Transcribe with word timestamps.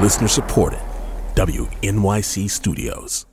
Listener 0.00 0.28
supported. 0.28 0.80
WNYC 1.34 2.48
Studios. 2.48 3.26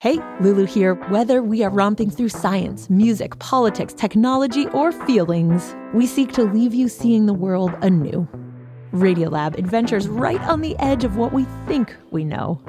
Hey, 0.00 0.18
Lulu 0.40 0.66
here. 0.66 0.94
Whether 1.08 1.42
we 1.42 1.64
are 1.64 1.70
romping 1.70 2.10
through 2.10 2.28
science, 2.28 2.90
music, 2.90 3.38
politics, 3.38 3.94
technology, 3.94 4.66
or 4.68 4.92
feelings, 4.92 5.74
we 5.94 6.06
seek 6.06 6.32
to 6.32 6.42
leave 6.42 6.74
you 6.74 6.88
seeing 6.90 7.24
the 7.24 7.32
world 7.32 7.72
anew. 7.80 8.28
Radiolab 8.92 9.56
adventures 9.56 10.08
right 10.08 10.40
on 10.42 10.60
the 10.60 10.76
edge 10.78 11.04
of 11.04 11.16
what 11.16 11.32
we 11.32 11.46
think 11.66 11.96
we 12.10 12.22
know, 12.22 12.60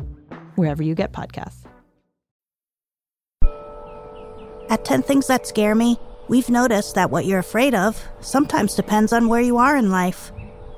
wherever 0.56 0.82
you 0.82 0.96
get 0.96 1.12
podcasts. 1.12 1.66
At 4.70 4.86
10 4.86 5.04
Things 5.04 5.28
That 5.28 5.46
Scare 5.46 5.76
Me, 5.76 5.98
we've 6.30 6.50
noticed 6.50 6.96
that 6.96 7.12
what 7.12 7.26
you're 7.26 7.40
afraid 7.40 7.76
of 7.76 8.02
sometimes 8.22 8.76
depends 8.76 9.12
on 9.12 9.28
where 9.28 9.42
you 9.42 9.58
are 9.58 9.76
in 9.76 9.92
life. 9.92 10.32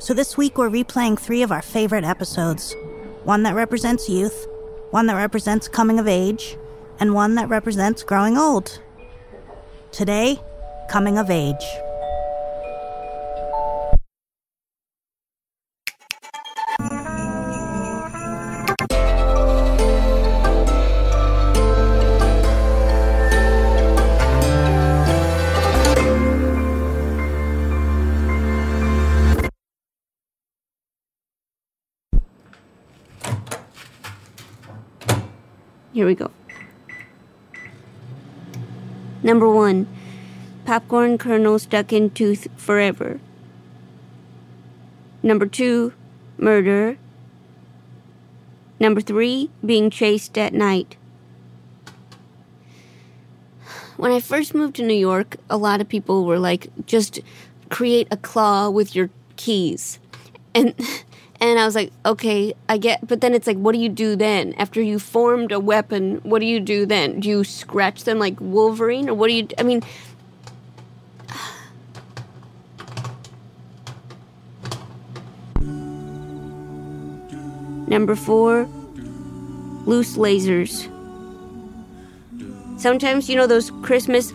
So 0.04 0.14
this 0.14 0.36
week 0.36 0.58
we're 0.58 0.70
replaying 0.70 1.18
three 1.18 1.44
of 1.44 1.52
our 1.54 1.62
favorite 1.62 2.04
episodes 2.04 2.76
one 3.24 3.44
that 3.44 3.56
represents 3.56 4.10
youth, 4.10 4.48
one 4.92 5.06
that 5.06 5.16
represents 5.16 5.70
coming 5.70 5.98
of 5.98 6.10
age, 6.10 6.58
and 7.00 7.14
one 7.14 7.36
that 7.36 7.48
represents 7.48 8.04
growing 8.04 8.38
old. 8.38 8.82
Today, 9.94 10.42
coming 10.90 11.18
of 11.18 11.30
age. 11.30 11.64
Here 35.94 36.08
we 36.08 36.16
go. 36.16 36.32
Number 39.22 39.48
one, 39.48 39.88
popcorn 40.66 41.20
kernel 41.20 41.60
stuck 41.60 41.94
in 41.94 42.10
tooth 42.10 42.48
forever. 42.58 43.20
Number 45.22 45.46
two, 45.46 45.94
murder. 46.38 46.98
Number 48.80 49.02
three, 49.02 49.52
being 49.64 49.92
chased 49.92 50.38
at 50.38 50.54
night. 50.54 50.98
When 53.96 54.12
I 54.12 54.20
first 54.20 54.56
moved 54.56 54.76
to 54.78 54.84
New 54.84 54.96
York, 54.96 55.38
a 55.48 55.58
lot 55.58 55.80
of 55.80 55.88
people 55.88 56.26
were 56.26 56.40
like, 56.40 56.68
just 56.88 57.20
create 57.70 58.08
a 58.10 58.18
claw 58.18 58.70
with 58.70 58.96
your 58.96 59.12
keys. 59.36 60.00
And 60.56 60.74
and 61.54 61.60
I 61.60 61.66
was 61.68 61.76
like, 61.76 61.94
okay, 62.04 62.56
I 62.68 62.80
get, 62.80 63.08
but 63.08 63.22
then 63.22 63.36
it's 63.36 63.46
like, 63.46 63.58
what 63.58 63.74
do 63.74 63.78
you 63.78 63.88
do 63.88 64.16
then? 64.16 64.56
After 64.56 64.82
you 64.82 64.98
formed 64.98 65.52
a 65.52 65.60
weapon, 65.60 66.16
what 66.24 66.40
do 66.40 66.48
you 66.48 66.60
do 66.60 66.88
then? 66.88 67.20
Do 67.20 67.30
you 67.30 67.44
scratch 67.44 68.06
them 68.06 68.18
like 68.18 68.42
Wolverine, 68.42 69.08
or 69.08 69.14
what 69.14 69.28
do 69.28 69.36
you? 69.36 69.48
I 69.60 69.62
mean, 69.62 69.84
number 77.88 78.16
four, 78.16 78.68
loose 79.86 80.18
lasers. 80.18 80.90
Sometimes 82.80 83.30
you 83.30 83.36
know 83.36 83.46
those 83.46 83.70
Christmas, 83.84 84.34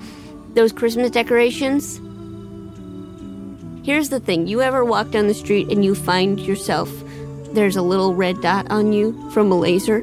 those 0.54 0.72
Christmas 0.72 1.10
decorations. 1.10 2.00
Here's 3.84 4.08
the 4.08 4.20
thing 4.20 4.46
you 4.46 4.62
ever 4.62 4.84
walk 4.84 5.10
down 5.10 5.26
the 5.26 5.34
street 5.34 5.68
and 5.68 5.84
you 5.84 5.96
find 5.96 6.38
yourself, 6.38 6.88
there's 7.52 7.76
a 7.76 7.82
little 7.82 8.14
red 8.14 8.40
dot 8.40 8.70
on 8.70 8.92
you 8.92 9.30
from 9.30 9.50
a 9.50 9.58
laser? 9.58 10.00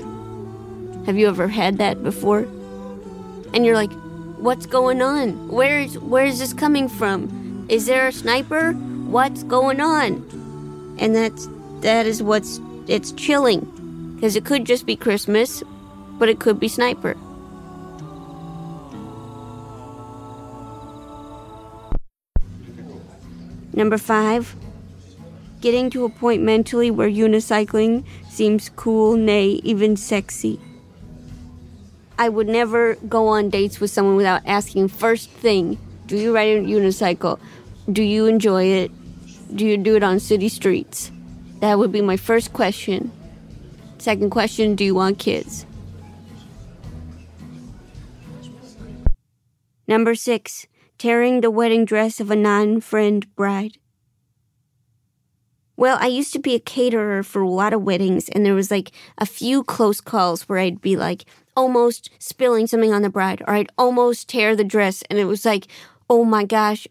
Have 1.05 1.17
you 1.17 1.27
ever 1.27 1.47
had 1.47 1.77
that 1.77 2.03
before? 2.03 2.47
And 3.53 3.65
you're 3.65 3.75
like, 3.75 3.91
what's 4.37 4.65
going 4.65 5.01
on? 5.01 5.47
Where's 5.49 5.97
where 5.99 6.25
is 6.25 6.39
this 6.39 6.53
coming 6.53 6.89
from? 6.89 7.65
Is 7.69 7.85
there 7.85 8.07
a 8.07 8.11
sniper? 8.11 8.73
What's 8.73 9.43
going 9.43 9.79
on? 9.79 10.95
And 10.99 11.15
that's 11.15 11.47
that 11.81 12.05
is 12.05 12.23
what's 12.23 12.59
it's 12.87 13.11
chilling 13.11 13.61
because 14.15 14.35
it 14.35 14.45
could 14.45 14.65
just 14.65 14.85
be 14.85 14.95
Christmas, 14.95 15.63
but 16.17 16.29
it 16.29 16.39
could 16.39 16.59
be 16.59 16.67
sniper. 16.67 17.15
Number 23.73 23.97
five, 23.97 24.55
getting 25.65 25.89
to 25.89 26.05
a 26.05 26.09
point 26.09 26.43
mentally 26.43 26.91
where 26.91 27.09
unicycling 27.09 28.05
seems 28.29 28.69
cool, 28.75 29.17
nay, 29.17 29.59
even 29.63 29.97
sexy. 29.97 30.59
I 32.19 32.29
would 32.29 32.47
never 32.47 32.93
go 33.09 33.29
on 33.29 33.49
dates 33.49 33.79
with 33.79 33.89
someone 33.89 34.15
without 34.15 34.43
asking 34.45 34.89
first 34.89 35.27
thing, 35.31 35.79
do 36.05 36.17
you 36.17 36.35
ride 36.35 36.57
a 36.57 36.61
unicycle? 36.61 37.39
Do 37.91 38.03
you 38.03 38.27
enjoy 38.27 38.65
it? 38.65 38.91
Do 39.55 39.65
you 39.65 39.75
do 39.77 39.95
it 39.95 40.03
on 40.03 40.19
city 40.19 40.49
streets? 40.49 41.11
That 41.61 41.79
would 41.79 41.91
be 41.91 42.01
my 42.01 42.15
first 42.15 42.53
question. 42.53 43.11
Second 43.97 44.29
question, 44.29 44.75
do 44.75 44.83
you 44.83 44.93
want 44.93 45.17
kids? 45.17 45.65
Number 49.87 50.13
six, 50.13 50.67
tearing 50.99 51.41
the 51.41 51.49
wedding 51.49 51.85
dress 51.85 52.19
of 52.19 52.29
a 52.29 52.35
non 52.35 52.81
friend 52.81 53.25
bride. 53.35 53.79
Well, 55.77 55.97
I 55.99 56.07
used 56.07 56.31
to 56.33 56.39
be 56.39 56.55
a 56.55 56.59
caterer 56.59 57.21
for 57.21 57.41
a 57.41 57.49
lot 57.49 57.73
of 57.73 57.83
weddings, 57.83 58.29
and 58.29 58.45
there 58.45 58.55
was 58.55 58.71
like 58.71 58.91
a 59.17 59.25
few 59.25 59.63
close 59.63 59.99
calls 59.99 60.43
where 60.43 60.59
I'd 60.59 60.81
be 60.81 60.95
like 60.95 61.25
almost 61.55 62.09
spilling 62.19 62.67
something 62.67 62.93
on 62.93 63.01
the 63.01 63.09
bride, 63.09 63.41
or 63.45 63.53
I'd 63.55 63.71
almost 63.77 64.29
tear 64.29 64.55
the 64.55 64.63
dress, 64.63 65.03
and 65.09 65.19
it 65.19 65.25
was 65.25 65.43
like, 65.45 65.67
oh 66.09 66.23
my 66.23 66.45
gosh, 66.45 66.87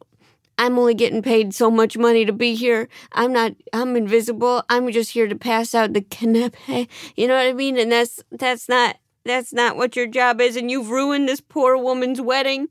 I'm 0.59 0.79
only 0.79 0.95
getting 0.95 1.23
paid 1.23 1.55
so 1.55 1.71
much 1.71 1.97
money 1.97 2.25
to 2.25 2.33
be 2.33 2.55
here. 2.55 2.89
I'm 3.13 3.33
not, 3.33 3.55
I'm 3.73 3.97
invisible. 3.97 4.63
I'm 4.69 4.91
just 4.93 5.11
here 5.11 5.27
to 5.27 5.35
pass 5.35 5.75
out 5.75 5.95
the 5.95 6.01
canapé. 6.01 6.87
You 7.17 7.27
know 7.27 7.35
what 7.35 7.47
I 7.47 7.53
mean? 7.53 7.79
And 7.79 7.91
that's, 7.91 8.23
that's 8.31 8.69
not, 8.69 8.99
that's 9.25 9.53
not 9.53 9.77
what 9.77 9.97
your 9.97 10.07
job 10.07 10.41
is, 10.41 10.57
and 10.57 10.71
you've 10.71 10.91
ruined 10.91 11.29
this 11.29 11.41
poor 11.41 11.77
woman's 11.77 12.21
wedding. 12.21 12.69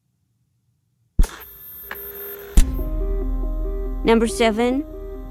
Number 4.06 4.28
seven, 4.28 4.86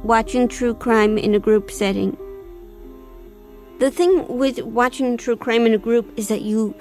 watching 0.05 0.49
true 0.49 0.75
crime 0.75 1.19
in 1.19 1.35
a 1.35 1.39
group 1.39 1.71
setting. 1.71 2.17
The 3.79 3.91
thing 3.91 4.27
with 4.39 4.61
watching 4.63 5.17
true 5.17 5.37
crime 5.37 5.67
in 5.67 5.75
a 5.75 5.79
group 5.79 6.13
is 6.17 6.29
that 6.29 6.43
you 6.43 6.75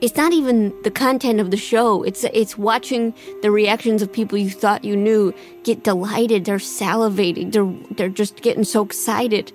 it's 0.00 0.16
not 0.16 0.32
even 0.32 0.74
the 0.82 0.90
content 0.90 1.40
of 1.40 1.50
the 1.50 1.56
show. 1.56 2.02
It's 2.02 2.24
it's 2.24 2.58
watching 2.58 3.14
the 3.42 3.50
reactions 3.50 4.02
of 4.02 4.12
people 4.12 4.36
you 4.36 4.50
thought 4.50 4.84
you 4.84 4.96
knew 4.96 5.32
get 5.62 5.84
delighted, 5.84 6.44
they're 6.44 6.56
salivating, 6.56 7.52
they're 7.52 7.72
they're 7.96 8.08
just 8.08 8.42
getting 8.42 8.64
so 8.64 8.82
excited. 8.82 9.52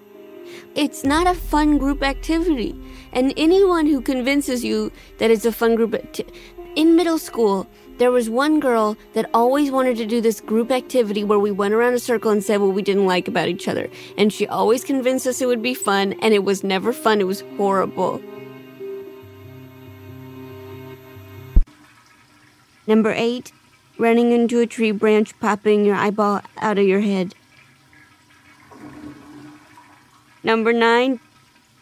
It's 0.75 1.03
not 1.03 1.27
a 1.27 1.35
fun 1.35 1.77
group 1.77 2.03
activity. 2.03 2.75
And 3.11 3.33
anyone 3.37 3.85
who 3.85 4.01
convinces 4.01 4.63
you 4.63 4.91
that 5.17 5.31
it's 5.31 5.45
a 5.45 5.51
fun 5.51 5.75
group 5.75 5.93
in 6.79 6.95
middle 6.95 7.17
school, 7.17 7.67
there 7.97 8.09
was 8.09 8.29
one 8.29 8.61
girl 8.61 8.95
that 9.13 9.29
always 9.33 9.69
wanted 9.69 9.97
to 9.97 10.05
do 10.05 10.21
this 10.21 10.39
group 10.39 10.71
activity 10.71 11.25
where 11.25 11.37
we 11.37 11.51
went 11.51 11.73
around 11.73 11.93
a 11.93 11.99
circle 11.99 12.31
and 12.31 12.41
said 12.41 12.61
what 12.61 12.73
we 12.73 12.81
didn't 12.81 13.05
like 13.05 13.27
about 13.27 13.49
each 13.49 13.67
other. 13.67 13.89
And 14.17 14.31
she 14.31 14.47
always 14.47 14.85
convinced 14.85 15.27
us 15.27 15.41
it 15.41 15.47
would 15.47 15.61
be 15.61 15.73
fun, 15.73 16.13
and 16.21 16.33
it 16.33 16.45
was 16.45 16.63
never 16.63 16.93
fun. 16.93 17.19
It 17.19 17.27
was 17.27 17.43
horrible. 17.57 18.21
Number 22.87 23.11
eight, 23.11 23.51
running 23.97 24.31
into 24.31 24.61
a 24.61 24.65
tree 24.65 24.91
branch, 24.91 25.37
popping 25.41 25.83
your 25.83 25.95
eyeball 25.95 26.39
out 26.59 26.77
of 26.77 26.85
your 26.85 27.01
head. 27.01 27.35
Number 30.43 30.71
nine, 30.71 31.19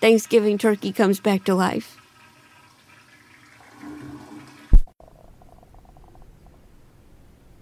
Thanksgiving 0.01 0.57
turkey 0.57 0.91
comes 0.91 1.19
back 1.19 1.43
to 1.43 1.53
life. 1.53 1.96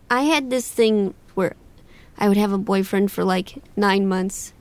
I 0.10 0.22
had 0.22 0.50
this 0.50 0.70
thing 0.70 1.14
where 1.34 1.56
I 2.18 2.28
would 2.28 2.38
have 2.38 2.54
a 2.54 2.58
boyfriend 2.58 3.12
for 3.12 3.24
like 3.24 3.62
nine 3.76 4.08
months, 4.08 4.54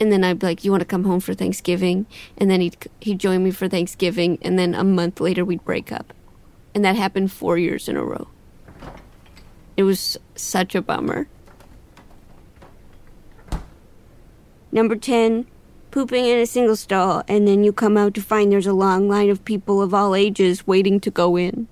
and 0.00 0.10
then 0.10 0.24
I'd 0.24 0.38
be 0.38 0.46
like, 0.46 0.64
"You 0.64 0.70
want 0.70 0.80
to 0.80 0.86
come 0.86 1.04
home 1.04 1.20
for 1.20 1.34
Thanksgiving?" 1.34 2.06
And 2.38 2.50
then 2.50 2.60
he'd 2.60 2.76
he'd 3.00 3.18
join 3.18 3.44
me 3.44 3.50
for 3.50 3.68
Thanksgiving, 3.68 4.38
and 4.42 4.58
then 4.58 4.74
a 4.74 4.84
month 4.84 5.20
later 5.20 5.44
we'd 5.44 5.64
break 5.64 5.92
up, 5.92 6.14
and 6.74 6.84
that 6.84 6.96
happened 6.96 7.30
four 7.30 7.58
years 7.58 7.88
in 7.88 7.96
a 7.96 8.04
row. 8.04 8.28
It 9.76 9.82
was 9.82 10.16
such 10.34 10.74
a 10.74 10.82
bummer. 10.82 11.28
Number 14.72 14.96
ten, 14.96 15.46
pooping 15.90 16.24
in 16.24 16.38
a 16.38 16.46
single 16.46 16.76
stall, 16.76 17.22
and 17.28 17.46
then 17.46 17.64
you 17.64 17.72
come 17.72 17.96
out 17.96 18.14
to 18.14 18.22
find 18.22 18.50
there's 18.50 18.66
a 18.66 18.72
long 18.72 19.08
line 19.08 19.30
of 19.30 19.44
people 19.44 19.82
of 19.82 19.92
all 19.92 20.14
ages 20.14 20.66
waiting 20.66 21.00
to 21.00 21.10
go 21.10 21.36
in. 21.36 21.68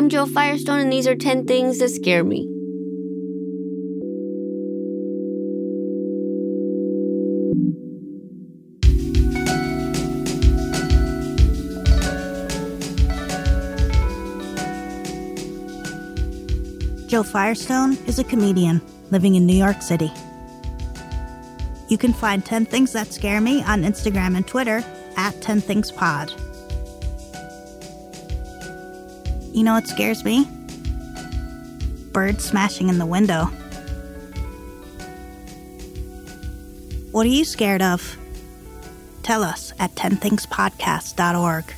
I'm 0.00 0.08
Jo 0.08 0.24
Firestone, 0.24 0.80
and 0.80 0.90
these 0.90 1.06
are 1.06 1.14
10 1.14 1.46
things 1.46 1.78
that 1.80 1.90
scare 1.90 2.24
me. 2.24 2.48
Jo 17.06 17.22
Firestone 17.22 17.98
is 18.06 18.18
a 18.18 18.24
comedian 18.24 18.80
living 19.10 19.34
in 19.34 19.44
New 19.44 19.52
York 19.52 19.82
City. 19.82 20.10
You 21.88 21.98
can 21.98 22.14
find 22.14 22.42
10 22.42 22.64
Things 22.64 22.94
That 22.94 23.12
Scare 23.12 23.42
Me 23.42 23.62
on 23.64 23.82
Instagram 23.82 24.34
and 24.34 24.48
Twitter 24.48 24.82
at 25.18 25.38
10 25.42 25.60
Things 25.60 25.92
Pod. 25.92 26.32
You 29.52 29.64
know 29.64 29.74
what 29.74 29.86
scares 29.86 30.24
me? 30.24 30.46
Birds 32.12 32.44
smashing 32.44 32.88
in 32.88 32.98
the 32.98 33.06
window. 33.06 33.46
What 37.10 37.26
are 37.26 37.30
you 37.30 37.44
scared 37.44 37.82
of? 37.82 38.16
Tell 39.24 39.42
us 39.42 39.72
at 39.78 39.94
10thingspodcast.org. 39.96 41.74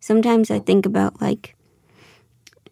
Sometimes 0.00 0.50
I 0.50 0.58
think 0.58 0.86
about 0.86 1.20
like 1.20 1.56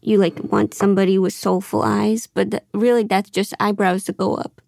you 0.01 0.19
like 0.19 0.39
want 0.43 0.75
somebody 0.75 1.19
with 1.19 1.33
soulful 1.33 1.83
eyes, 1.83 2.27
but 2.27 2.51
th- 2.51 2.63
really 2.73 3.05
that's 3.05 3.31
just 3.31 3.55
eyebrows 3.59 4.05
to 4.05 4.13
go 4.13 4.35
up. 4.35 4.61